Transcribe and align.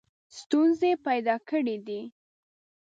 ستونزې 0.37 0.91
پیدا 1.05 1.35
کړي 1.49 1.77
دي. 1.87 2.01